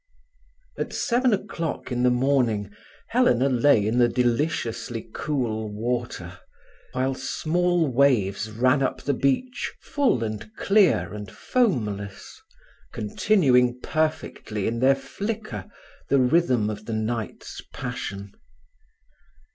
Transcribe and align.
At 0.79 0.93
seven 0.93 1.31
o'clock 1.31 1.91
in 1.91 2.01
the 2.01 2.09
morning 2.09 2.71
Helena 3.09 3.49
lay 3.49 3.85
in 3.85 3.99
the 3.99 4.09
deliciously 4.09 5.07
cool 5.13 5.69
water, 5.69 6.39
while 6.93 7.13
small 7.13 7.87
waves 7.87 8.49
ran 8.49 8.81
up 8.81 9.03
the 9.03 9.13
beach 9.13 9.71
full 9.79 10.23
and 10.23 10.49
clear 10.57 11.13
and 11.13 11.29
foamless, 11.31 12.41
continuing 12.91 13.79
perfectly 13.79 14.65
in 14.65 14.79
their 14.79 14.95
flicker 14.95 15.69
the 16.09 16.17
rhythm 16.17 16.71
of 16.71 16.85
the 16.85 16.93
night's 16.93 17.61
passion. 17.71 18.33